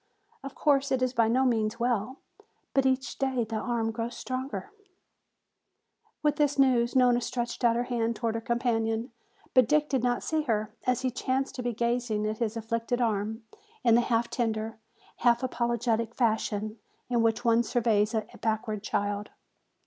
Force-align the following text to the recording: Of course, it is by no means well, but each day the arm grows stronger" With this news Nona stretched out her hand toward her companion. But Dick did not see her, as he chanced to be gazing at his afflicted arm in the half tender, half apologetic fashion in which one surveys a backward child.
Of 0.43 0.55
course, 0.55 0.91
it 0.91 1.03
is 1.03 1.13
by 1.13 1.27
no 1.27 1.45
means 1.45 1.79
well, 1.79 2.17
but 2.73 2.87
each 2.87 3.19
day 3.19 3.43
the 3.47 3.57
arm 3.57 3.91
grows 3.91 4.17
stronger" 4.17 4.71
With 6.23 6.37
this 6.37 6.57
news 6.57 6.95
Nona 6.95 7.21
stretched 7.21 7.63
out 7.63 7.75
her 7.75 7.83
hand 7.83 8.15
toward 8.15 8.33
her 8.33 8.41
companion. 8.41 9.11
But 9.53 9.67
Dick 9.69 9.89
did 9.89 10.01
not 10.01 10.23
see 10.23 10.41
her, 10.41 10.73
as 10.87 11.01
he 11.01 11.11
chanced 11.11 11.53
to 11.53 11.61
be 11.61 11.73
gazing 11.75 12.25
at 12.25 12.39
his 12.39 12.57
afflicted 12.57 12.99
arm 12.99 13.43
in 13.83 13.93
the 13.93 14.01
half 14.01 14.27
tender, 14.27 14.79
half 15.17 15.43
apologetic 15.43 16.15
fashion 16.15 16.79
in 17.07 17.21
which 17.21 17.45
one 17.45 17.61
surveys 17.61 18.15
a 18.15 18.25
backward 18.41 18.81
child. 18.81 19.29